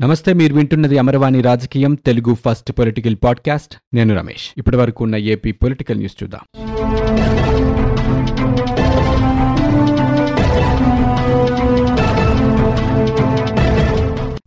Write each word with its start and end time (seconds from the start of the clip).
నమస్తే 0.00 0.32
మీరు 0.32 0.54
వింటున్నది 0.54 0.98
అమరవాణి 0.98 1.40
రాజకీయం 1.40 1.94
తెలుగు 1.94 2.36
ఫస్ట్ 2.44 2.72
పొలిటికల్ 2.72 3.16
పాడ్కాస్ట్. 3.24 3.76
నేను 3.94 4.16
రమేష్. 4.16 4.54
ఇప్పటి 4.58 4.76
వరకు 4.76 5.04
ఉన్న 5.04 5.16
ఏపీ 5.16 5.52
పొలిటికల్ 5.52 5.98
న్యూస్ 5.98 6.22
చూద్దాం. 6.22 6.40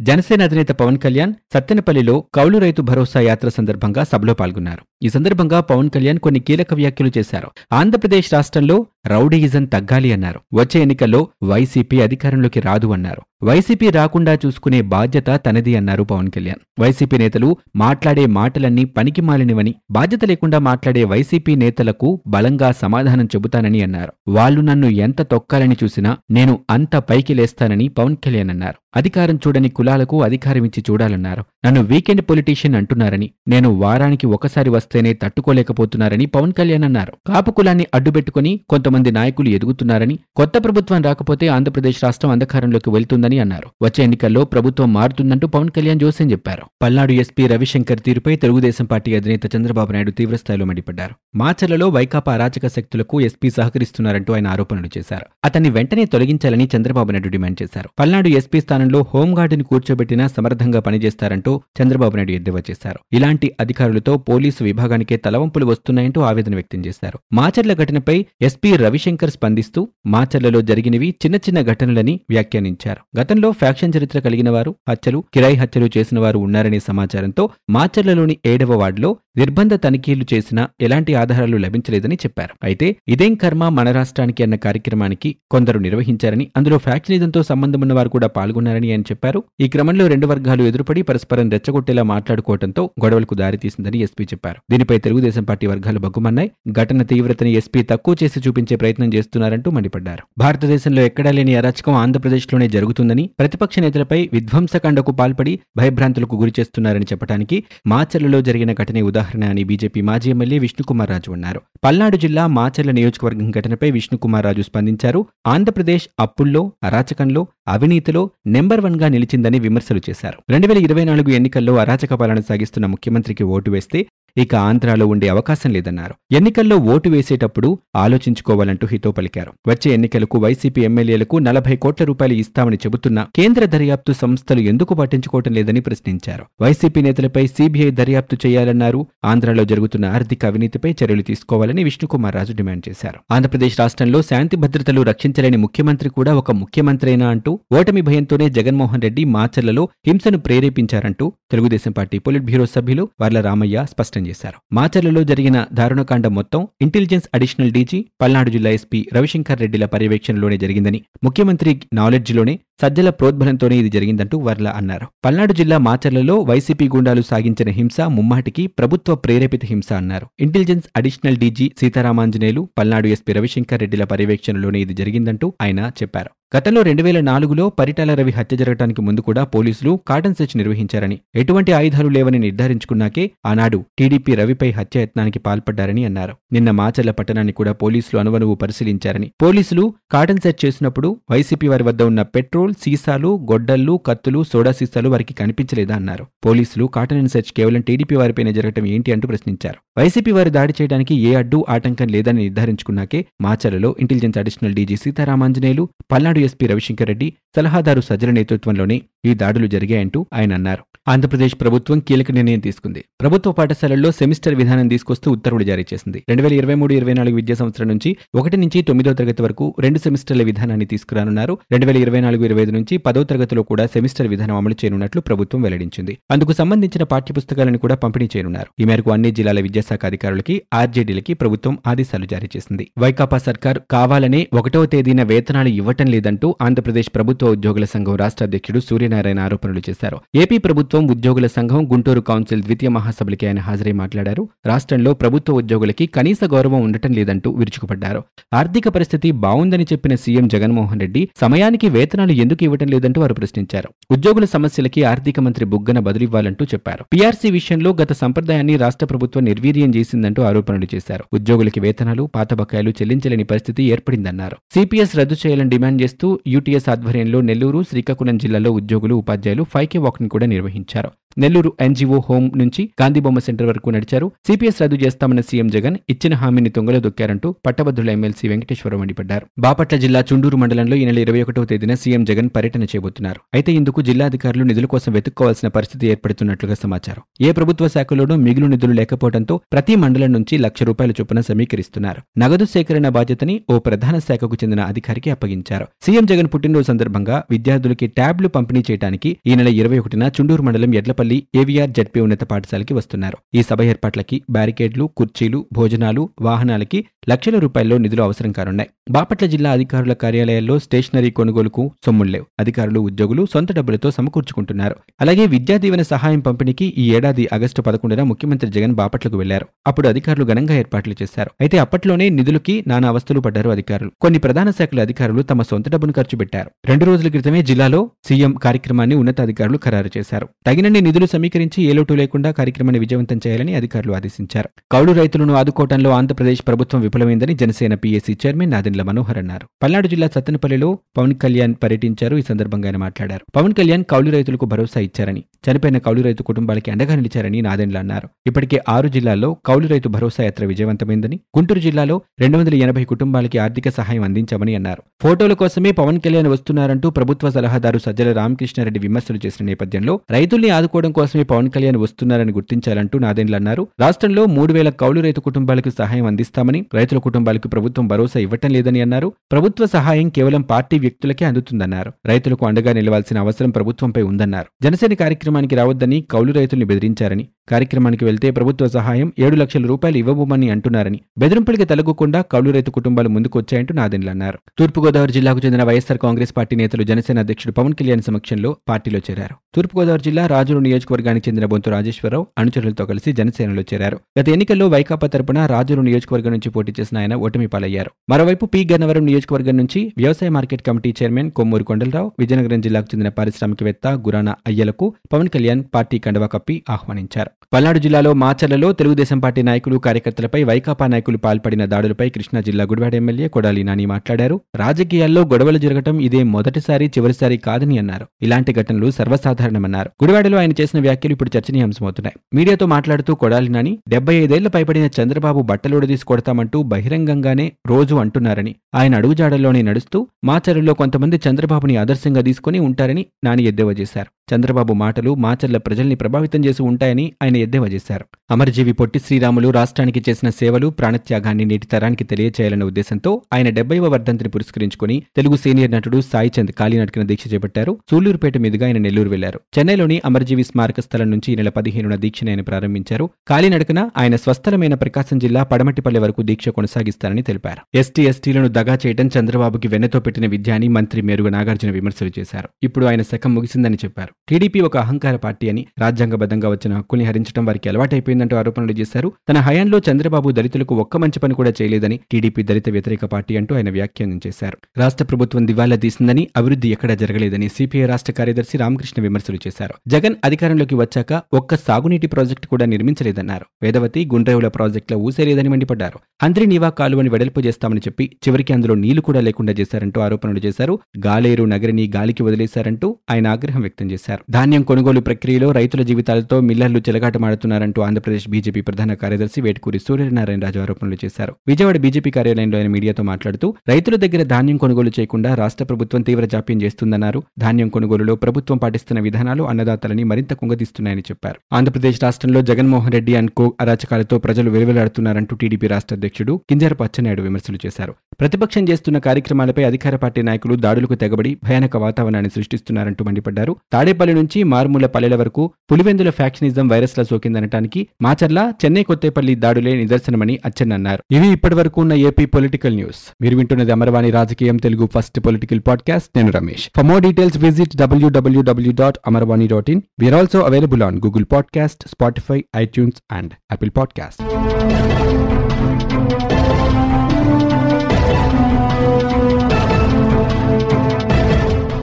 జనసేన 0.01 0.43
అధినేత 0.43 0.67
పవన్ 0.67 0.97
కళ్యాణ్ 0.97 1.33
సత్తెనపల్లిలో 1.53 2.23
కౌలు 2.33 2.57
రైతు 2.57 2.81
భరోసా 2.81 3.19
యాత్ర 3.19 3.49
సందర్భంగా 3.49 4.03
సభలో 4.03 4.33
పాల్గొన్నారు. 4.33 5.05
ఈ 5.05 5.09
సందర్భంగా 5.09 5.61
పవన్ 5.61 5.89
కళ్యాణ్ 5.89 6.19
కొన్ని 6.19 6.39
కీలక 6.39 6.73
వ్యాఖ్యలు 6.73 7.11
చేశారు. 7.17 7.47
ఆంధ్రప్రదేశ్ 7.73 8.33
రాష్ట్రంలో 8.33 8.85
రౌడీయిజం 9.07 9.65
తగ్గాలి 9.65 10.13
అన్నారు. 10.13 10.39
వచ్చే 10.53 10.81
ఎన్నికల్లో 10.81 11.27
వైసీపీ 11.43 12.01
అధికారంలోకి 12.01 12.59
రాదు 12.59 12.87
అన్నారు. 12.87 13.21
వైసీపీ 13.43 13.89
రాకుండా 13.89 14.33
చూసుకునే 14.33 14.81
బాధ్యత 14.81 15.25
తనది 15.29 15.75
అన్నారు 15.75 16.03
పవన్ 16.03 16.29
కళ్యాణ్. 16.29 16.81
వైసీపీ 16.81 17.17
నేతలు 17.17 17.57
మాట్లాడే 17.75 18.25
మాటలన్నీ 18.25 18.83
పనికి 18.83 19.21
మాలినవని 19.21 19.75
బాధ్యత 19.91 20.25
లేకుండా 20.25 20.59
మాట్లాడే 20.59 21.03
వైసీపీ 21.03 21.55
నేతలకు 21.55 22.21
బలంగా 22.27 22.71
సమాధానం 22.71 23.25
చెబుతానని 23.25 23.81
అన్నారు. 23.81 24.13
వాళ్ళు 24.27 24.61
నన్ను 24.61 24.87
ఎంత 24.87 25.21
తొక్కాలని 25.21 25.77
చూసినా 25.83 26.17
నేను 26.31 26.59
అంత 26.69 26.95
పైకి 26.95 27.33
లేస్తానని 27.33 27.87
పవన్ 27.87 28.15
కళ్యాణ్ 28.25 28.49
అన్నారు. 28.49 28.83
అధికారం 28.95 29.35
చూడని 29.35 29.69
కులాలకు 29.69 30.23
అధికారం 30.23 30.63
ఇచ్చి 30.65 30.83
చూడాలన్నారు. 30.91 31.43
నన్ను 31.65 31.81
వీకెండ్ 31.81 32.21
పొలిటీషియన్ 32.21 32.75
అంటున్నారని 32.75 33.29
నేను 33.47 33.69
వారానికి 33.69 34.27
ఒకసారి 34.27 34.69
వస్తేనే 34.69 35.13
తట్టుకోలేకపోతున్నారని 35.13 36.25
పవన్ 36.25 36.53
కళ్యాణ్ 36.53 36.83
అన్నారు. 36.83 37.13
కాపు 37.27 37.51
కులాన్ని 37.51 37.85
అడ్డుపెట్టుకుని 37.93 38.59
కొంతమంది 38.69 39.11
నాయకులు 39.11 39.49
ఎదుగుతున్నారని 39.49 40.19
కొత్త 40.35 40.53
ప్రభుత్వం 40.63 41.01
రాకపోతే 41.01 41.47
ఆంధ్రప్రదేశ్ 41.47 42.03
రాష్ట్రం 42.03 42.31
అంధకారంలోకి 42.31 42.89
వెళ్తుందని 42.89 43.32
అన్నారు. 43.39 43.69
వచ్చే 43.81 44.03
ఎన్నికల్లో 44.03 44.45
ప్రభుత్వం 44.45 44.93
మారుతుందంటూ 44.93 45.47
పవన్ 45.47 45.69
కళ్యాణ్ 45.69 45.99
జోస్యం 45.99 46.31
చెప్పారు. 46.31 46.61
పల్నాడు 46.81 47.11
ఎస్పీ 47.11 47.47
రవిశంకర్ 47.47 47.99
తీరుపై 47.99 48.35
తెలుగుదేశం 48.35 48.85
పార్టీ 48.85 49.15
అధినేత 49.15 49.55
చంద్రబాబు 49.55 49.91
నాయుడు 49.91 50.11
తీవ్రస్థాయిలో 50.11 50.65
మండిపడ్డారు. 50.65 51.37
మాచర్లలో 51.37 51.89
వైకాపా 51.89 52.33
అరాచక 52.33 52.67
శక్తులకు 52.67 53.21
ఎస్పీ 53.21 53.49
సహకరిస్తున్నారంటూ 53.49 54.33
ఆయన 54.33 54.47
ఆరోపణలు 54.47 54.89
చేశారు. 54.97 55.25
అతన్ని 55.45 55.69
వెంటనే 55.69 56.05
తొలగించాలని 56.05 56.69
చంద్రబాబు 56.75 57.11
నాయుడు 57.11 57.29
డిమాండ్ 57.29 57.63
చేశారు. 57.63 57.89
పల్నాడు 57.99 58.27
ఎస్పీ 58.27 58.61
స్థానంలో 58.61 59.05
హోంగార్డుని 59.13 59.63
కూర్చోబెట్టినా 59.63 60.27
సమర్థంగా 60.27 60.79
పనిచేస్తారంటూ 60.79 61.61
చంద్రబాబు 61.81 62.15
నాయుడు 62.15 62.31
ఎద్దేవా 62.31 62.61
చేశారు. 62.71 62.99
ఇలాంటి 63.13 63.55
అధికారులతో 63.59 64.17
పోలీసు 64.17 64.63
విభాగానికే 64.63 65.17
తలవంపులు 65.17 65.65
వస్తున్నాయంటూ 65.65 66.21
ఆవేదన 66.21 66.53
వ్యక్తం 66.53 66.85
చేశారు. 66.85 67.19
మాచర్ల 67.33 67.73
ఘటనపై 67.73 68.25
ఎస్పీ 68.41 68.75
రవిశంకర్ 68.75 69.29
స్పందిస్తూ 69.29 69.87
మాచర్లలో 70.05 70.61
జరిగినవి 70.61 71.09
చిన్న 71.09 71.35
చిన్న 71.35 71.61
ఘటనలని 71.61 72.19
వ్యాఖ్యానించారు. 72.29 73.17
గతంలో 73.23 73.51
ఫ్యాక్షన్ 73.51 73.93
చరిత్ర 73.97 74.19
కలిగిన 74.19 74.49
వారు 74.49 74.75
హత్యలు 74.89 75.23
కిరాయి 75.33 75.55
హత్యలు 75.55 75.89
చేసిన 75.97 76.19
వారు 76.19 76.39
ఉన్నారనే 76.39 76.79
సమాచారంతో 76.79 77.49
మాచర్లలోని 77.69 78.37
ఏడవ 78.45 78.77
వార్డులో 78.77 79.17
నిర్బంధ 79.37 79.73
తనిఖీలు 79.73 80.25
చేసినా 80.33 80.69
ఎలాంటి 80.81 81.15
ఆధారాలు 81.15 81.57
లభించలేదని 81.57 82.15
చెప్పారు. 82.15 82.55
అయితే 82.63 82.95
ఇదేం 83.07 83.35
కర్మ 83.35 83.69
మన 83.69 83.91
రాష్ట్రానికి 83.91 84.43
అన్న 84.43 84.55
కార్యక్రమానికి 84.55 85.35
కొందరు 85.51 85.79
నిర్వహించారని 85.79 86.47
అందులో 86.57 86.77
ఫ్యాక్షనిజంతో 86.77 87.43
సంబంధం 87.43 87.81
ఉన్న 87.81 87.93
వారు 87.93 88.09
కూడా 88.09 88.27
పాల్గొన్నారని 88.27 88.91
ఆయన 88.91 89.01
చెప్పారు. 89.01 89.43
ఈ 89.59 89.67
క్రమంలో 89.67 90.07
రెండు 90.07 90.27
వర్గాలు 90.27 90.63
ఎదురుపడి 90.63 91.01
పరస్పరం 91.01 91.49
రెచ్చగొట్టేలా 91.49 92.03
మాట్లాడుకోవడంతో 92.03 92.89
గొడవలకు 93.03 93.35
దారితీసిందని 93.35 93.99
ఎస్పీ 93.99 94.23
చెప్పారు. 94.23 94.61
దీనిపై 94.71 94.97
తెలుగుదేశం 94.97 95.43
పార్టీ 95.43 95.67
వర్గాలు 95.67 95.99
బగ్గుమన్నాయి. 95.99 96.51
ఘటన 96.71 97.03
తీవ్రతని 97.03 97.51
ఎస్పీ 97.51 97.83
తక్కువ 97.83 98.15
చేసి 98.23 98.39
చూపించే 98.39 98.77
ప్రయత్నం 98.77 99.13
చేస్తున్నారంటూ 99.13 99.71
మండిపడ్డారు. 99.71 100.23
భారతదేశంలో 100.37 101.01
ఎక్కడా 101.01 101.31
లేని 101.31 101.55
అరాచకం 101.55 101.93
ఆంధ్రప్రదేశ్లోనే 101.93 102.67
జరుగుతుందని 103.03 103.23
ప్రతిపక్ష 103.39 103.79
నేతలపై 103.79 104.19
విధ్వంసకాండకు 104.33 105.11
పాల్పడి 105.11 105.53
భయభ్రాంతులకు 105.77 106.35
గురి 106.35 106.51
చేస్తున్నారని 106.59 107.07
చెప్పడానికి 107.11 107.57
మాచర్లలో 107.87 108.39
జరిగిన 108.47 108.71
ఘటనే 108.73 109.01
ఉదాహరణ 109.01 109.43
అని 109.53 109.63
బీజేపీ 109.69 110.01
మాజీ 110.09 110.29
ఎమ్మెల్యే 110.29 110.59
విష్ణుకుమార్ 110.65 111.11
రాజు 111.13 111.31
అన్నారు. 111.31 111.61
పల్నాడు 111.83 112.17
జిల్లా 112.17 112.43
మాచర్ల 112.57 112.91
నియోజకవర్గం 112.99 113.49
ఘటనపై 113.51 113.89
విష్ణుకుమార్ 113.97 114.45
రాజు 114.45 114.63
స్పందించారు. 114.69 115.19
ఆంధ్రప్రదేశ్ 115.47 116.05
అప్పుల్లో 116.19 116.63
అరాచకంలో 116.83 117.43
అవినీతిలో 117.67 118.23
నెంబర్ 118.47 118.81
వన్గా 118.81 119.07
నిలిచిందని 119.07 119.59
విమర్శలు 119.59 120.01
చేశారు. 120.09 120.37
రెండు 120.49 120.67
వేల 120.67 120.79
ఇరవై 120.87 121.03
నాలుగు 121.09 121.29
ఎన్నికల్లో 121.29 121.73
అరాచక 121.75 122.13
పాలన 122.13 122.39
సాగిస్తున్న 122.49 122.85
ముఖ్యమంత్రికి 122.93 123.43
ఓటు 123.55 123.69
వేస్తే 123.71 123.99
ఇక 124.37 124.55
ఆంధ్రాలో 124.55 125.07
ఉండే 125.07 125.27
అవకాశం 125.29 125.69
లేదన్నారు. 125.71 126.13
ఎన్నికల్లో 126.31 126.75
ఓటు 126.93 127.09
వేసేటప్పుడు 127.09 127.77
ఆలోచించుకోవాలంటూ 127.95 128.87
హితో 128.87 129.11
పలికారు. 129.11 129.51
వచ్చే 129.67 129.93
ఎన్నికలకు 129.93 130.37
వైసీపీ 130.37 130.81
ఎమ్మెల్యేలకు 130.81 131.37
నలభై 131.39 131.75
కోట్ల 131.75 132.05
రూపాయలు 132.05 132.33
ఇస్తామని 132.33 132.75
చెబుతున్న 132.75 133.27
కేంద్ర 133.35 133.65
దర్యాప్తు 133.65 134.11
సంస్థలు 134.11 134.59
ఎందుకు 134.61 134.93
పట్టించుకోవటం 134.93 135.53
లేదని 135.53 135.79
ప్రశ్నించారు. 135.79 136.45
వైసీపీ 136.61 137.01
నేతలపై 137.01 137.47
సీబీఐ 137.47 137.91
దర్యాప్తు 137.91 138.37
చేయాలన్నారు. 138.45 139.05
ఆంధ్రాలో 139.25 139.63
జరుగుతున్న 139.63 140.05
ఆర్థిక 140.05 140.45
అవినీతిపై 140.45 140.95
చర్యలు 141.03 141.21
తీసుకోవాలని 141.21 141.83
విష్ణుకుమార్ 141.83 142.35
రాజు 142.35 142.53
డిమాండ్ 142.53 142.83
చేశారు. 142.89 143.19
ఆంధ్రప్రదేశ్ 143.31 143.79
రాష్ట్రంలో 143.79 144.21
శాంతి 144.21 144.57
భద్రతలు 144.57 145.01
రక్షించలేని 145.01 145.57
ముఖ్యమంత్రి 145.57 146.09
కూడా 146.09 146.33
ఒక 146.35 146.51
ముఖ్యమంత్రేనా 146.51 147.29
అంటూ 147.29 147.59
ఓటమి 147.71 148.01
భయంతోనే 148.01 148.49
జగన్మోహన్ 148.49 149.01
రెడ్డి 149.01 149.25
మాచర్లలో 149.35 149.85
హింసను 150.07 150.37
ప్రేరేపించారంటూ 150.37 151.27
Telugu Desam 151.51 151.91
party 151.91 152.17
party 152.19 152.43
polit 152.43 152.65
bureau 152.65 153.09
Varla 153.21 153.39
Ramaiah 153.41 153.85
స్పష్టం 153.89 154.22
చేశారు. 154.27 154.57
మాచర్లలో 154.73 155.23
జరిగిన 155.23 155.65
దారుణకాండ 155.73 156.27
మొత్తం 156.27 156.67
ఇంటెలిజెన్స్ 156.81 157.27
అడిషనల్ 157.33 157.71
డీజీ 157.71 158.05
పల్నాడు 158.21 158.49
జిల్లా 158.49 158.69
ఎస్పీ 158.69 159.07
రవిశంకర్ 159.13 159.59
రెడ్డిల 159.59 159.85
పర్యవేక్షణలోనే 159.85 160.57
జరిగిందని 160.57 161.01
ముఖ్యమంత్రి 161.23 161.73
నాలెడ్జ్లోనే 161.93 162.55
సజ్జల 162.81 163.09
ప్రోద్బలంతోనే 163.09 163.75
ఇది 163.77 163.89
జరిగిందంటూ 163.89 164.37
వర్ల 164.37 164.67
అన్నారు. 164.67 165.07
పల్నాడు 165.25 165.53
జిల్లా 165.53 165.77
మాచర్లలో 165.77 166.35
వైసీపీ 166.39 166.87
గుండాలు 166.87 167.21
సాగించిన 167.21 167.69
హింస 167.69 168.01
ముమ్మాటికి 168.01 168.67
ప్రభుత్వ 168.67 169.15
ప్రేరేపిత 169.15 169.65
హింస 169.65 169.93
అన్నారు. 169.93 170.27
Intelligence 170.39 170.87
additional 170.97 171.37
DG 171.37 171.71
Seetharamanjaneyulu 171.79 172.69
Palnadu 172.77 173.07
SP 173.07 173.33
Ravishankar 173.33 173.79
రెడ్డిల 173.79 174.03
పర్యవేక్షణలోనే 174.03 174.79
ఇది 174.79 174.93
జరిగిందంటూ 174.93 175.53
ఆయన 175.61 175.91
చెప్పారు. 176.01 176.31
గతంలో 176.57 176.81
రెండు 176.81 177.03
వేల 177.03 177.19
నాలుగులో 177.19 177.69
పరిటాల 177.69 178.13
రవి 178.13 178.31
హత్య 178.31 178.57
జరగడానికి 178.57 179.01
ముందు 179.01 179.21
కూడా 179.21 179.43
పోలీసులు 179.43 179.99
కాటన్ 180.07 180.35
సెర్చ్ 180.35 180.57
నిర్వహించారని 180.57 181.19
ఎటువంటి 181.35 181.71
ఆయుధాలు 181.71 182.07
లేవని 182.07 182.39
నిర్ధారించుకున్నాకే 182.39 183.31
ఆనాడు 183.45 183.85
టీడీపీ 183.99 184.35
రవిపై 184.35 184.69
హత్యాయత్నానికి 184.71 185.39
పాల్పడ్డారని 185.39 186.05
అన్నారు. 186.05 186.33
నిన్న 186.51 186.71
మాచర్ల 186.71 187.11
పట్టణాన్ని 187.11 187.53
కూడా 187.53 187.71
పోలీసులు 187.71 188.19
అనువనువు 188.19 188.55
పరిశీలించారని 188.55 189.31
పోలీసులు 189.43 189.85
కాటన్ 190.11 190.37
సెర్చ్ 190.37 190.65
చేసినప్పుడు 190.65 191.17
వైసీపీ 191.31 191.67
వారి 191.67 191.83
వద్ద 191.83 192.01
ఉన్న 192.01 192.21
పెట్రోల్ 192.35 192.62
సీసాలు 192.71 193.47
గొడ్డళ్ళు 193.51 193.99
కత్తులు 194.05 194.43
సోడా 194.43 194.71
సీసాలు 194.71 195.09
వారికి 195.09 195.33
కనిపించలేదా 195.33 195.95
అన్నారు. 195.95 196.25
పోలీసులు 196.45 196.85
కాటన్ 196.85 197.27
సెర్చ్ 197.27 197.53
కేవలం 197.53 197.81
టీడీపీ 197.81 198.15
వారిపైన 198.15 198.51
జరగటం 198.51 198.85
ఏంటి 198.85 199.11
అంటూ 199.11 199.27
ప్రశ్నించారు. 199.27 199.99
వైసీపీ 199.99 200.31
వారి 200.31 200.49
దాడి 200.49 200.73
చేయడానికి 200.81 201.15
ఏ 201.15 201.33
అడ్డు 201.33 201.65
ఆటంకం 201.69 202.07
లేదని 202.07 202.41
నిర్ధారించుకున్నాకే 202.41 203.25
మాచర్లలో 203.41 203.95
intelligence 203.99 204.37
additional 204.37 204.73
DG 204.73 204.95
Seetharamanjaneyulu 204.95 205.89
Palnadu 206.11 206.39
SP 206.39 206.67
Ravishankar 206.67 207.07
Reddy 207.07 207.33
సలహాదారు 207.55 208.01
సజ్జల 208.01 208.29
నేతృత్వంలోనే 208.29 209.01
ఈ 209.25 209.33
దాడులు 209.33 209.67
జరిగాయంటూ 209.67 210.25
ఆయన 210.33 210.53
అన్నారు. 210.53 210.83
ఆంధ్రప్రదేశ్ 211.07 211.55
ప్రభుత్వం 211.61 211.99
కీలక 211.99 212.31
నిర్ణయం 212.31 212.59
తీసుకుంది. 212.59 213.03
ప్రభుత్వ 213.21 213.51
పాఠశాలల్లో 213.51 214.11
సెమిస్టర్ 214.11 214.55
విధానం 214.55 214.87
తీసుకొస్తూ 214.87 215.31
ఉత్తర్వులు 215.31 215.63
జారీ 215.63 215.85
చేసింది. 215.93 216.23
రెండు 216.29 216.43
వేల 216.43 216.53
ఇరవై 216.53 216.73
మూడు 216.73 216.93
ఇరవై 216.93 217.13
నాలుగు 217.13 217.35
విద్యా 217.35 217.55
సంవత్సరం 217.55 217.87
నుంచి 217.87 218.17
ఒకటి 218.35 218.57
నుంచి 218.57 218.81
తొమ్మిదో 218.81 219.13
తరగతి 219.13 219.41
వరకు 219.41 219.75
రెండు 219.79 219.99
సెమిస్టర్ల 219.99 220.43
విధానాన్ని 220.43 220.85
తీసుకురానున్నారు. 220.85 221.57
రెండు 221.71 221.85
వేల 221.85 221.97
ఇరవై 221.97 222.21
నాలుగు 222.21 222.43
ఇరవై 222.53 222.63
ఐదు 222.63 222.71
నుంచి 222.71 222.95
పదో 222.97 223.21
తరగతిలో 223.23 223.61
కూడా 223.63 223.83
సెమిస్టర్ 223.85 224.27
విధానం 224.27 224.55
అమలు 224.55 224.75
చేయనున్నట్లు 224.79 225.21
ప్రభుత్వం 225.21 225.61
వెల్లడించింది. 225.61 226.13
అందుకు 226.31 226.51
సంబంధించిన 226.53 227.03
పాఠ్యపుస్తకాలను 227.03 227.77
కూడా 227.77 227.95
పంపిణీ 227.95 228.25
చేయనున్నారు. 228.25 228.69
ఈ 228.81 228.85
మేరకు 228.89 229.11
అన్ని 229.11 229.31
జిల్లాల 229.31 229.59
విద్యాశాఖ 229.59 229.99
అధికారులకి 230.05 230.55
ఆర్జేడీలకి 230.73 231.33
ప్రభుత్వం 231.33 231.77
ఆదేశాలు 231.87 232.25
జారీ 232.25 232.49
చేసింది. 232.55 232.85
వైకాపా 232.97 233.37
సర్కార్ 233.37 233.79
కావాలనే 233.91 234.41
ఒకటవ 234.53 234.85
తేదీన 234.85 235.23
వేతనాలు 235.23 235.71
ఇవ్వటం 235.79 236.07
లేదంటూ 236.15 236.49
ఆంధ్రప్రదేశ్ 236.61 237.09
ప్రభుత్వ 237.15 237.51
ఉద్యోగుల 237.55 237.85
సంఘం 237.93 238.15
రాష్ట్ర 238.15 238.45
అధ్యక్షుడు 238.45 238.79
సూర్యనారాయణ 238.89 239.39
ఆరోపణలు 239.39 239.81
చేశారు. 239.89 240.19
ఏపీ 240.35 240.57
ప్రభుత్వం 240.57 241.03
ఉద్యోగుల 241.15 241.47
సంఘం 241.57 241.81
గుంటూరు 241.91 242.21
కౌన్సిల్ 242.21 242.63
ద్వితీయ 242.63 242.89
మహాసభలకి 242.89 243.47
ఆయన 243.47 243.59
హాజరై 243.59 243.95
మాట్లాడారు. 244.03 244.45
రాష్ట్రంలో 244.65 245.13
ప్రభుత్వ 245.13 245.53
ఉద్యోగులకి 245.53 246.07
కనీస 246.17 246.39
గౌరవం 246.53 246.81
ఉండటం 246.81 247.13
లేదంటూ 247.19 247.51
విరుచుకుపడ్డారు. 247.61 248.23
ఆర్థిక 248.53 248.87
పరిస్థితి 248.97 249.31
బాగుందని 249.45 249.87
చెప్పిన 249.93 250.15
సీఎం 250.23 250.47
జగన్మోహన్ 250.47 251.01
రెడ్డి 251.03 251.21
సమయానికి 251.41 251.87
వేతనాలు 251.89 252.33
ఎందుకు 252.43 252.63
ఇవ్వటం 252.67 252.87
లేదంటూ 252.93 253.21
వారు 253.21 253.35
ప్రశ్నించారు. 253.39 253.89
ఉద్యోగుల 254.11 254.45
సమస్యలకి 254.55 255.03
ఆర్థిక 255.11 255.39
మంత్రి 255.39 255.65
బుగ్గన 255.73 255.99
బదులివ్వాలంటూ 256.07 256.65
చెప్పారు. 256.73 257.03
పీఆర్సీ 257.13 257.51
విషయంలో 257.51 257.91
గత 258.01 258.11
సంప్రదాయాన్ని 258.13 258.77
రాష్ట్ర 258.77 259.05
ప్రభుత్వం 259.05 259.43
నిర్వీర్యం 259.49 259.91
చేసిందంటూ 259.97 260.41
ఆరోపణలు 260.43 260.87
చేశారు. 260.95 261.23
ఉద్యోగులకి 261.33 261.79
వేతనాలు 261.79 262.25
పాత 262.35 262.53
బకాయిలు 262.53 262.93
చెల్లించలేని 262.99 263.43
పరిస్థితి 263.43 263.83
ఏర్పడిందన్నారు. 263.93 264.57
సిపిఎస్ 264.75 265.15
రద్దు 265.19 265.35
చేయాలని 265.43 265.69
డిమాండ్ 265.69 266.01
చేస్తూ 266.01 266.27
యూటీఎస్ 266.47 266.89
ఆధ్వర్యంలో 266.89 267.41
నెల్లూరు 267.41 267.81
శ్రీకాకుళం 267.89 268.37
జిల్లాలో 268.37 268.71
ఉద్యోగులు 268.71 269.15
ఉపాధ్యాయులు 269.15 269.65
ఫైవ్ 269.73 269.87
కే 269.87 269.99
వాక్ని 269.99 270.29
కూడా 270.29 270.45
నిర్వహించారు. 270.45 271.09
నెల్లూరు 271.37 271.73
ఎన్జీఓ 271.81 272.17
హోం 272.27 272.51
నుంచి 272.55 272.89
గాంధీబొమ్మ 273.01 273.39
సెంటర్ 273.39 273.67
వరకు 273.67 273.89
నడిచారు. 273.89 274.27
సిపిఎస్ 274.47 274.81
రద్దు 274.81 274.95
చేస్తామన్న 274.95 275.41
సీఎం 275.41 275.67
జగన్ 275.67 275.95
ఇచ్చిన 276.09 276.33
హామీని 276.33 276.69
తొంగలో 276.69 276.99
దొక్కారంటూ 276.99 277.55
పట్టభద్రుల 277.65 278.09
ఎమ్మెల్సీ 278.09 278.47
వెంకటేశ్వరం 278.47 278.99
మండిపడ్డారు. 278.99 279.45
బాపట్ల 279.59 279.97
జిల్లా 279.97 280.23
చుండూరు 280.29 280.57
మండలంలో 280.57 280.95
ఈ 280.95 281.05
నెల 281.05 281.19
ఇరవై 281.19 281.41
ఒకటవ 281.41 281.65
తేదీన 281.65 281.93
సీఎం 281.93 282.25
జగన్ 282.25 282.49
పర్యటన 282.55 282.83
చేయబోతున్నారు 282.83 283.39
అయితే 283.53 283.73
ఇందుకు 283.73 284.01
జిల్లాధికారులు 284.01 284.63
నిధుల 284.63 284.85
కోసం 284.85 285.13
వెతుక్కోవాల్సిన 285.13 285.67
పరిస్థితి 285.67 286.07
ఏర్పడుతున్నట్లుగా 286.07 286.75
సమాచారం. 286.83 287.23
ఏ 287.41 287.51
ప్రభుత్వ 287.51 287.87
శాఖలోనూ 287.87 288.35
మిగులు 288.35 288.65
నిధులు 288.65 288.93
లేకపోవడంతో 288.93 289.57
ప్రతి 289.73 289.95
మండలం 289.95 290.31
నుంచి 290.33 290.57
లక్ష 290.57 290.83
రూపాయల 290.83 291.11
చొప్పున 291.11 291.39
సమీకరిస్తున్నారు. 291.39 292.21
నగదు 292.37 292.65
సేకరణ 292.65 293.09
బాధ్యతని 293.09 293.61
ఓ 293.71 293.77
ప్రధాన 293.79 294.15
శాఖకు 294.27 294.55
చెందిన 294.63 294.81
అధికారికి 294.91 295.29
అప్పగించారు. 295.29 295.85
సీఎం 296.05 296.25
జగన్ 296.25 296.49
పుట్టినరోజు 296.53 296.87
సందర్భంగా 296.87 297.43
విద్యార్థులకి 297.51 298.07
ట్యాబ్లు 298.07 298.47
పంపిణీ 298.47 298.83
చేయడానికి 298.91 299.29
ఈ 299.47 299.55
నెల 299.55 299.69
ఇరవై 299.81 299.97
ఒకటిన 299.97 300.23
చుండూరు 300.37 300.61
మండలం 300.61 300.93
ఎడ్లపల్లి 300.95 301.21
ఏవీఆర్ 301.31 301.89
జడ్పీ 301.89 302.19
ఉన్నత 302.19 302.43
పాఠశాలకి 302.43 302.93
వస్తున్నారు. 302.93 303.37
ఈ 303.55 303.61
సభ 303.61 303.81
ఏర్పాట్లకి 303.81 304.41
బ్యారికేడ్లు 304.49 305.09
కుర్చీలు 305.17 305.65
భోజనాలు 305.73 306.29
వాహనాలకి 306.41 307.05
లక్షల 307.29 307.59
రూపాయల్లో 307.59 307.97
నిధులు 307.97 308.23
అవసరం 308.23 308.51
కానున్నాయి. 308.51 308.89
బాపట్ల 309.11 309.45
జిల్లా 309.45 309.71
అధికారుల 309.71 310.13
కార్యాలయాల్లో 310.13 310.79
స్టేషనరీ 310.79 311.29
కొనుగోలుకు 311.29 311.91
సొమ్ముల్లేవు 312.05 312.45
అధికారులు 312.59 312.99
ఉద్యోగులు 312.99 313.47
సొంత 313.53 313.71
డబ్బులతో 313.71 314.11
సమకూర్చుకుంటున్నారు. 314.11 314.95
అలాగే 315.21 315.45
విద్యా 315.45 315.77
దీవెన 315.77 316.01
సహాయం 316.01 316.39
పంపిణీకి 316.39 316.93
ఈ 316.97 317.15
ఏడాది 317.15 317.49
ఆగస్టు 317.53 317.81
పదకొండున 317.81 318.23
ముఖ్యమంత్రి 318.23 318.71
జగన్ 318.71 318.95
బాపట్లకు 318.95 319.37
వెళ్ళారు. 319.37 319.67
అప్పుడు 319.87 320.07
అధికారులు 320.07 320.45
ఘనంగా 320.45 320.73
ఏర్పాట్లు 320.73 321.15
చేశారు. 321.21 321.51
అయితే 321.61 321.77
అప్పట్లోనే 321.77 322.29
నిధులకి 322.29 322.83
నానా 322.87 323.09
అవస్థలు 323.09 323.39
పడ్డారు 323.39 323.69
అధికారులు. 323.69 324.11
కొన్ని 324.21 324.39
ప్రధాన 324.39 324.69
శాఖల 324.69 325.01
అధికారులు 325.01 325.41
తమ 325.41 325.61
సొంత 325.61 325.89
డబ్బును 325.89 326.13
ఖర్చు 326.13 326.37
పెట్టారు. 326.37 326.71
రెండు 326.85 327.05
రోజుల 327.05 327.27
క్రితమే 327.27 327.61
జిల్లాలో 327.61 328.09
సీఎం 328.27 328.53
కార్యక్రమాన్ని 328.53 329.15
ఉన్నతాధికారులు 329.15 329.77
ఖరారు 329.77 330.09
చేశారు. 330.17 330.49
తగినన్ని 330.67 331.01
నిధులు 331.13 331.25
సమీకరించి 331.25 331.83
ఏలోటు 331.83 332.13
లేకుండా 332.13 332.51
కార్యక్రమాన్ని 332.51 332.99
విజయవంతం 332.99 333.39
చేయాలని 333.47 333.75
అధికారులు 333.75 334.13
ఆదేశించారు. 334.13 334.69
కౌలు 334.91 335.11
రైతులను 335.11 335.53
ఆదుకోవడంలో 335.53 336.09
ఆంధ్రప్రదేశ్ 336.09 336.61
ప్రభుత్వం 336.67 337.01
విఫలమైందని 337.01 337.53
జనసేన 337.53 337.95
పీఏసీ 337.95 338.37
చైర్మన్ 338.45 338.71
నాదెండ్ల 338.71 339.01
మనోహర్ 339.01 339.37
అన్నారు. 339.37 339.67
పల్నాడు 339.83 340.07
జిల్లా 340.07 340.29
సత్తెనపల్లిలో 340.35 340.99
పవన్ 341.17 341.35
కళ్యాణ్ 341.35 341.75
పర్యటించారు. 341.83 342.37
ఈ 342.37 342.41
సందర్భంగా 342.41 342.87
ఆయన 342.87 342.97
మాట్లాడారు. 342.97 343.45
పవన్ 343.55 343.73
కళ్యాణ్ 343.73 344.03
కౌలు 344.03 344.31
రైతులకు 344.31 344.65
భరోసా 344.65 344.99
ఇచ్చారని 344.99 345.43
చనిపోయిన 345.65 345.97
కౌలు 345.97 346.21
రైతు 346.21 346.43
కుటుంబాలకి 346.43 346.91
అండగా 346.91 347.15
నిలిచారని 347.15 347.61
నాదెండ్ల 347.61 347.97
అన్నారు. 347.97 348.29
ఇప్పటికే 348.47 348.81
ఆరు 348.89 349.07
జిల్లాల్లో 349.07 349.57
కౌలు 349.65 349.87
రైతు 349.87 350.09
భరోసా 350.09 350.43
యాత్ర 350.43 350.65
విజయవంతమైందని 350.65 351.39
గుంటూరు 351.57 351.79
జిల్లాలో 351.79 352.21
రెండు 352.39 352.57
వందల 352.57 352.75
ఎనభై 352.75 353.03
కుటుంబాలకి 353.03 353.57
ఆర్థిక 353.57 353.89
సహాయం 353.89 354.23
అందించామని 354.23 354.75
అన్నారు. 354.75 355.03
ఫోటోల 355.21 355.53
కోసమే 355.53 355.91
పవన్ 355.91 356.19
కళ్యాణ్ 356.19 356.47
వస్తున్నారంటూ 356.47 357.09
ప్రభుత్వ 357.09 357.49
సలహాదారు 357.49 357.97
సజ్జల 357.97 358.33
రామకృష్ణారెడ్డి 358.33 358.99
విమర్శలు 358.99 359.39
చేసిన 359.45 359.65
నేపథ్యంలో 359.65 360.19
రైతుల్ని 360.31 360.69
ఆదుకోవడం 360.69 361.02
కోసమే 361.11 361.43
పవన్ 361.43 361.69
కళ్యాణ్ 361.69 361.97
వస్తున్నారని 361.97 362.51
గుర్తించాలంటూ 362.51 363.19
నాదెండ్ల 363.19 363.55
అన్నారు. 363.55 363.87
రాష్ట్రంలో 363.99 364.45
మూడు 364.45 364.73
వేల 364.73 364.89
కౌలు 364.89 365.21
రైతు 365.21 365.39
కుటుంబాలకు 365.39 365.89
సహాయం 365.89 366.25
అందిస్తామని 366.25 366.85
రైతుల 366.93 367.17
కుటుంబాలకు 367.17 367.67
ప్రభుత్వం 367.67 368.07
భరోసా 368.07 368.39
ఇవ్వటం 368.39 368.69
లేదని 368.69 369.01
అన్నారు. 369.01 369.33
ప్రభుత్వ 369.51 369.85
సహాయం 369.85 370.29
కేవలం 370.29 370.61
పార్టీ 370.61 370.99
వ్యక్తులకే 370.99 371.45
అందుతుందన్నారు. 371.45 372.13
రైతులకు 372.25 372.65
అండగా 372.65 372.93
నిలవాల్సిన 372.93 373.39
అవసరం 373.39 373.69
ప్రభుత్వంపై 373.69 374.21
ఉందన్నారు. 374.21 374.67
జనసేన 374.83 375.13
కార్యక్రమానికి 375.13 375.75
రావద్దని 375.75 376.21
కౌలు 376.21 376.53
రైతుల్ని 376.53 376.85
బెదిరించారని 376.85 377.47
కార్యక్రమానికి 377.69 378.25
వెళ్తే 378.25 378.51
ప్రభుత్వ 378.51 378.87
సహాయం 378.87 379.33
ఏడు 379.39 379.55
లక్షల 379.55 379.85
రూపాయలు 379.85 380.17
ఇవ్వబోమని 380.17 380.69
అంటున్నారని. 380.69 381.19
బెదిరింపులకి 381.37 381.85
తలగకుండా 381.85 382.41
కౌలు 382.41 382.71
రైతు 382.71 382.91
కుటుంబాలు 382.91 383.29
ముందుకొచ్చాయంటూ 383.29 383.93
వచ్చాయంటూ 383.93 384.29
అన్నారు. 384.29 384.59
తూర్పుగోదావరి 384.79 385.33
జిల్లాకు 385.33 385.61
చెందిన 385.65 385.83
వైఎస్సార్ 385.83 386.19
కాంగ్రెస్ 386.19 386.53
పార్టీ 386.57 386.75
నేతలు 386.75 387.03
జనసేన 387.03 387.39
అధ్యక్షుడు 387.39 387.73
పవన్ 387.73 387.93
కళ్యాణ్ 387.93 388.21
సమక్షంలో 388.21 388.77
పార్టీలో 388.89 389.19
చేరారు. 389.31 389.55
తూర్పుగోదావరి 389.75 390.21
జిల్లా 390.21 390.47
రాజులు 390.47 390.79
నియోజకవర్గానికి 390.79 391.49
చెందిన 391.49 391.65
బొంతు 391.65 391.89
రాజేశ్వరరావు 391.89 392.47
అనుచరులతో 392.57 393.05
కలిసి 393.05 393.33
జనసేనలో 393.33 393.81
చేరారు. 393.81 394.19
గత 394.39 394.49
ఎన్నికల్లో 394.49 394.87
వైకాపా 394.87 395.27
తరపున 395.27 395.65
రాజులు 395.65 396.01
నియోజకవర్గం 396.01 396.51
నుంచి 396.51 396.69
పోటీ 396.69 396.93
చేసిన 396.99 397.17
ఆయన 397.17 397.35
ఓటమి 397.35 397.67
పాలయ్యారు. 397.67 398.11
మరోవైపు 398.29 398.65
పి 398.65 398.87
గన్నవరం 398.91 399.25
నియోజకవర్గం 399.25 399.77
నుంచి 399.77 400.13
వ్యవసాయ 400.17 400.49
market 400.49 400.81
committee 400.81 401.15
chairman 401.23 401.51
Kommuru 401.51 401.83
Kondalarao 401.83 402.31
Vizianagaram 402.39 402.81
జిల్లాకు 402.81 403.07
చెందిన 403.15 403.29
పారిశ్రామికవేత్త 403.29 404.07
గురాన 404.07 404.49
అయ్యలకు 404.67 405.13
పవన్ 405.33 405.49
కళ్యాణ్ 405.49 405.83
పార్టీ 405.95 406.19
కండవా 406.19 406.47
కప్పి 406.47 406.83
ఆహ్వానించారు. 406.89 407.52
పల్నాడు 407.73 407.99
జిల్లాలో 407.99 408.33
మాచర్లలో 408.33 408.91
తెలుగుదేశం 408.91 409.39
పార్టీ 409.39 409.61
నాయకులు 409.61 409.97
కార్యకర్తలపై 409.97 410.63
వైకాపా 410.63 411.07
నాయకులు 411.07 411.37
పాల్పడిన 411.37 411.85
దాడులపై 411.85 412.29
కృష్ణా 412.29 412.61
జిల్లా 412.61 412.83
గుడివాడ 412.83 413.15
ఎమ్మెల్యే 413.15 413.47
కొడాలి 413.47 413.83
నాని 413.83 414.05
మాట్లాడారు. 414.05 414.61
రాజకీయాల్లో 414.75 415.41
గొడవలు 415.41 415.77
జరగటం 415.77 416.19
ఇదే 416.19 416.43
మొదటిసారి 416.43 417.05
చివరిసారి 417.05 417.57
కాదని 417.57 417.97
అన్నారు. 417.97 418.27
ఇలాంటి 418.41 418.73
ఘటనలు 418.73 419.11
సర్వసాధారణమన్నారు. 419.11 420.11
గుడివాడలో 420.23 420.57
ఆయన 420.57 420.71
చేసిన 420.81 420.99
వ్యాఖ్యలు 420.99 421.33
ఇప్పుడు 421.33 421.51
చర్చనీయాంశమవుతున్నాయి. 421.57 422.35
మీడియాతో 422.53 422.85
మాట్లాడుతూ 422.85 423.35
కొడాలి 423.35 423.69
నాని 423.69 423.97
డెబ్బై 424.09 424.35
ఐదేళ్ళ 424.35 424.67
పైబడిన 424.67 425.09
చంద్రబాబు 425.21 425.61
బట్టలోడదీసి 425.61 426.25
కొడతామంటూ 426.25 426.83
బహిరంగంగానే 426.83 427.71
రోజు 427.87 428.15
అంటున్నారని 428.15 428.75
ఆయన 428.95 429.15
అడుగుజాడల్లోనే 429.15 429.81
నడుస్తూ 429.81 430.27
మాచర్లలో 430.43 430.93
కొంతమంది 430.93 431.39
చంద్రబాబుని 431.49 431.97
ఆదర్శంగా 431.97 432.41
తీసుకుని 432.41 432.79
ఉంటారని 432.79 433.25
నాని 433.43 433.63
ఎద్దేవా 433.63 433.91
చేశారు. 433.91 434.42
చంద్రబాబు 434.53 434.93
మాటలు 434.93 435.35
మాచర్ల 435.35 435.77
ప్రజల్ని 435.77 436.15
ప్రభావితం 436.15 436.65
చేసి 436.65 436.83
ఉంటాయని 436.83 437.31
ఆయన 437.43 437.57
ఎద్దేవా 437.57 437.87
చేశారు. 437.87 438.25
అమరజీవి 438.51 438.93
పొట్టి 438.93 439.19
శ్రీరాములు 439.19 439.69
రాష్ట్రానికి 439.69 440.23
చేసిన 440.29 440.49
సేవలు 440.49 440.87
ప్రాణత్యాగాన్ని 440.87 441.65
నేటి 441.65 441.87
తరానికి 441.87 442.23
తెలియచేయాలన్న 442.23 442.83
ఉద్దేశంతో 442.83 443.41
ఆయన 443.53 443.69
డెబ్బైవ 443.69 444.07
వర్ధంతిని 444.07 444.49
పురస్కరించుకుని 444.49 445.23
తెలుగు 445.35 445.55
సీనియర్ 445.55 445.91
నటుడు 445.91 446.21
సాయి 446.21 446.51
చంద్ 446.59 446.71
కాలినడకన 446.71 447.23
దీక్ష 447.23 447.53
చేపట్టారు. 447.53 447.97
సూళ్ళూరుపేట 448.11 448.57
మీదుగా 448.57 448.85
ఆయన 448.85 448.97
నెల్లూరు 448.97 449.29
వెళ్ళారు. 449.29 449.59
చెన్నైలోని 449.79 450.21
అమరజీవి 450.25 450.63
స్మారక 450.63 450.99
స్థలం 450.99 451.31
నుంచి 451.31 451.53
ఈ 451.53 451.55
నెల 451.55 451.69
పదిహేనున 451.69 452.15
దీక్షను 452.15 452.49
ఆయన 452.49 452.61
ప్రారంభించారు. 452.61 453.29
కాలినడకన 453.47 454.09
ఆయన 454.17 454.35
స్వస్థలమైన 454.35 454.95
ప్రకాశం 454.95 455.39
జిల్లా 455.39 455.63
పడమటిపల్లె 455.63 456.19
వరకు 456.19 456.41
దీక్ష 456.41 456.69
కొనసాగిస్తారని 456.69 457.41
తెలిపారు. 457.41 457.97
ఎస్టీ 457.97 458.23
ఎస్టీలను 458.23 458.67
దగా 458.67 458.99
చేయడం 459.05 459.29
చంద్రబాబుకి 459.39 459.87
వెన్నతో 459.87 460.19
పెట్టిన 460.19 460.47
విద్య 460.47 460.71
అని 460.71 460.87
మంత్రి 460.87 461.21
మేరుగ 461.21 461.49
నాగార్జున 461.49 461.91
విమర్శలు 461.91 462.31
చేశారు. 462.39 462.69
ఇప్పుడు 462.83 463.05
ఆయన 463.05 463.21
శకం 463.21 463.55
ముగిసిందని 463.55 463.95
చెప్పారు. 463.95 464.32
టీడీపీ 464.49 464.79
ఒక 464.79 464.97
అహంకార 464.97 465.35
పార్టీ 465.35 465.69
అని 465.69 465.85
రాజ్యాంగబద్ధంగా 465.99 466.69
వచ్చిన 466.69 466.93
హక్కుల్ని 466.93 467.27
హరించడం 467.27 467.65
వారికి 467.65 467.89
అలవాటైపోయిందంటూ 467.89 468.57
ఆరోపణలు 468.57 468.91
చేశారు. 468.91 469.33
తన 469.49 469.57
హయాంలో 469.57 470.01
చంద్రబాబు 470.11 470.51
దళితులకు 470.51 470.95
ఒక్క 470.95 471.17
మంచి 471.17 471.39
పని 471.39 471.53
కూడా 471.53 471.73
చేయలేదని 471.81 472.19
టీడీపీ 472.31 472.63
దళిత 472.63 472.89
వ్యతిరేక 472.89 473.25
పార్టీ 473.25 473.57
అంటూ 473.57 473.75
ఆయన 473.75 473.89
వ్యాఖ్యానం 473.89 474.39
చేశారు. 474.47 474.77
రాష్ట్ర 474.97 475.25
ప్రభుత్వం 475.25 475.67
దివాలా 475.67 475.95
తీసిందని 475.95 476.47
అభివృద్ధి 476.57 476.91
ఎక్కడా 476.91 477.15
జరగలేదని 477.15 477.69
సిపిఐ 477.69 478.05
రాష్ట్ర 478.05 478.31
కార్యదర్శి 478.31 478.77
రామకృష్ణ 478.77 479.21
విమర్శలు 479.21 479.59
చేశారు. 479.67 479.93
జగన్ 480.07 480.35
అధికారంలోకి 480.45 480.95
వచ్చాక 480.95 481.41
ఒక్క 481.53 481.75
సాగునీటి 481.75 482.27
ప్రాజెక్టు 482.27 482.67
కూడా 482.67 482.85
నిర్మించలేదన్నారు. 482.85 483.65
వేదవతి 483.81 484.25
గుండ్రేవుల 484.25 484.67
ప్రాజెక్టులో 484.67 485.19
ఊసేలేదని 485.19 485.69
మండిపడ్డారు. 485.69 486.19
అంద్రి 486.43 486.65
నీవా 486.65 486.89
కాలువని 486.89 487.29
వెడల్పు 487.29 487.59
చేస్తామని 487.59 487.99
చెప్పి 487.99 488.37
చివరికి 488.47 488.73
అందులో 488.73 488.95
నీళ్ళు 488.95 489.21
కూడా 489.21 489.41
లేకుండా 489.41 489.73
చేశారంటూ 489.73 490.21
ఆరోపణలు 490.21 490.59
చేశారు. 490.59 490.99
గాలేరు 491.25 491.63
నగరిని 491.63 492.11
గాలికి 492.15 492.43
వదిలేశారంటూ 492.43 493.17
ఆయన 493.29 493.47
ఆగ్రహం 493.47 493.81
వ్యక్తం 493.81 494.05
చేశారు. 494.11 494.22
ధాన్యం 494.49 494.81
కొనుగోలు 494.81 495.19
ప్రక్రియలో 495.19 495.71
రైతుల 495.71 496.01
జీవితాలతో 496.01 496.59
మిల్లర్లు 496.59 496.99
చిలగాటమాడుతున్నారంటూ 496.99 498.01
ఆంధ్రప్రదేశ్ 498.01 498.49
బీజేపీ 498.49 498.81
ప్రధాన 498.81 499.13
కార్యదర్శి 499.13 499.61
వేటుకూరి 499.61 499.99
సూర్యనారాయణరాజు 499.99 500.79
ఆరోపణలు 500.79 501.17
చేశారు. 501.25 501.53
విజయవాడ 501.67 501.97
బీజేపీ 501.97 502.31
కార్యాలయంలో 502.31 502.77
ఆయన 502.77 502.87
మీడియాతో 502.87 503.23
మాట్లాడుతూ 503.23 503.75
రైతుల 503.89 504.15
దగ్గర 504.15 504.43
ధాన్యం 504.43 504.77
కొనుగోలు 504.77 505.11
చేయకుండా 505.19 505.55
రాష్ట్ర 505.55 505.85
ప్రభుత్వం 505.85 506.21
తీవ్ర 506.21 506.45
జాప్యం 506.45 506.81
చేస్తుందన్నారు. 506.81 507.43
ధాన్యం 507.59 507.89
కొనుగోలులో 507.89 508.35
ప్రభుత్వం 508.35 508.77
పాటిస్తున్న 508.77 509.21
విధానాలు 509.21 509.63
అన్నదాతలని 509.63 510.23
మరింత 510.23 510.53
కుంగదీస్తున్నాయని 510.53 511.21
చెప్పారు. 511.21 511.59
ఆంధ్రప్రదేశ్ 511.73 512.23
రాష్ట్రంలో 512.23 512.61
జగన్మోహన్ 512.61 513.11
రెడ్డి 513.11 513.35
అండ్ 513.35 513.51
కో 513.51 513.73
అరాచకాలతో 513.81 514.39
ప్రజలు 514.39 514.69
వెలువలాడుతున్నారంటూ 514.69 515.55
టీడీపీ 515.55 515.87
రాష్ట్ర 515.87 516.15
అధ్యక్షుడు 516.15 516.61
కింజరపు 516.69 517.03
అచ్చెన్నాయుడు 517.03 517.41
విమర్శలు 517.41 517.79
చేశారు. 517.85 518.13
ప్రతిపక్షం 518.39 518.89
చేస్తున్న 518.89 519.17
కార్యక్రమాలపై 519.17 519.83
అధికార 519.83 520.15
పార్టీ 520.15 520.41
నాయకులు 520.41 520.75
దాడులకు 520.75 521.15
తెగబడి 521.15 521.57
భయానక 521.63 521.97
వాతావరణాన్ని 521.97 522.49
సృష్టిస్తున్నారంటూ 522.49 523.25
మండిపడ్డారు. 523.25 523.75
తాడేపల్లి 523.93 524.33
నుంచి 524.33 524.63
మారుమూల 524.63 525.05
పల్లెల 525.05 525.35
వరకు 525.35 525.71
పులివెందుల 525.91 526.29
ఫ్యాక్షనిజం 526.29 526.87
వైరస్ల 526.87 527.23
సోకిందనటానికి 527.23 528.07
మాచర్ల 528.21 528.73
చెన్నై 528.85 529.03
కొత్తేపల్లి 529.03 529.55
దాడులే 529.55 529.95
నిదర్శనమని 529.95 530.59
అచ్చెన్నన్నారు 530.65 531.23
ఇవి 531.31 531.47
ఇప్పటివరకు 531.47 532.01
ఉన్న 532.01 532.13
ఏపీ 532.13 532.45
పొలిటికల్ 532.45 532.95
న్యూస్. 532.95 533.21
మీరు 533.41 533.57
వింటున్నది 533.57 533.91
అమర్వాణి 533.91 534.31
రాజకీయం 534.31 534.77
తెలుగు 534.77 535.09
ఫస్ట్ 535.15 535.39
పొలిటికల్ 535.39 535.79
పాడ్కాస్ట్. 535.87 536.29
నేను 536.35 536.51
Ramesh. 536.51 536.89
For 536.95 537.05
more 537.05 537.21
details 537.21 537.57
visit 537.57 537.97
WWW 537.97 538.91
dot 538.91 539.17
Amarvani 539.27 539.67
dot 539.67 539.89
in 539.89 540.01
we are 540.19 540.35
also 540.35 540.59
available 540.59 541.03
on 541.03 541.17
Google 541.17 541.45
podcast 541.51 542.07
Spotify 542.07 542.63
iTunes 542.77 543.21
and 543.31 543.51
Apple 543.71 543.91
podcast 543.97 544.43